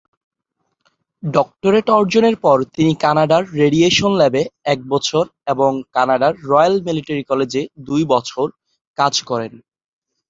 Doctorate 1.23 1.87
অর্জনের 1.97 2.35
পরে 2.43 2.63
তিনি 2.75 2.91
কানাডার 3.03 3.43
রেডিয়েশন 3.61 4.11
ল্যাবে 4.17 4.41
এক 4.65 4.79
বছর 4.89 5.23
এবং 5.47 5.71
কানাডার 5.95 6.33
রয়েল 6.43 6.75
মিলিটারী 6.87 7.23
কলেজে 7.23 7.61
দুই 7.87 8.01
বছর 8.13 8.45
কাজ 8.97 9.13
করেন। 9.29 9.53